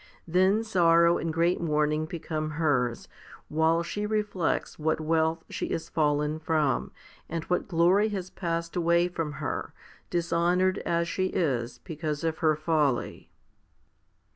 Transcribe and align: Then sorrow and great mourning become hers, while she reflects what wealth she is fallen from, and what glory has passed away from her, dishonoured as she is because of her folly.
Then 0.27 0.63
sorrow 0.63 1.19
and 1.19 1.31
great 1.31 1.61
mourning 1.61 2.05
become 2.07 2.49
hers, 2.57 3.07
while 3.49 3.83
she 3.83 4.07
reflects 4.07 4.79
what 4.79 4.99
wealth 4.99 5.43
she 5.47 5.67
is 5.67 5.89
fallen 5.89 6.39
from, 6.39 6.89
and 7.29 7.43
what 7.43 7.67
glory 7.67 8.09
has 8.09 8.31
passed 8.31 8.75
away 8.75 9.07
from 9.07 9.33
her, 9.33 9.75
dishonoured 10.09 10.79
as 10.79 11.07
she 11.07 11.27
is 11.27 11.77
because 11.83 12.23
of 12.23 12.39
her 12.39 12.55
folly. 12.55 13.29